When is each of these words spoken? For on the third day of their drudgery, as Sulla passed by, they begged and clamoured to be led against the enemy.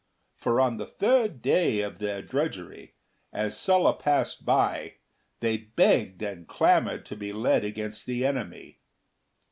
For 0.35 0.59
on 0.59 0.77
the 0.77 0.87
third 0.87 1.43
day 1.43 1.81
of 1.81 1.99
their 1.99 2.23
drudgery, 2.23 2.95
as 3.31 3.55
Sulla 3.55 3.95
passed 3.95 4.43
by, 4.45 4.95
they 5.41 5.57
begged 5.57 6.23
and 6.23 6.47
clamoured 6.47 7.05
to 7.05 7.15
be 7.15 7.31
led 7.31 7.63
against 7.63 8.07
the 8.07 8.25
enemy. 8.25 8.79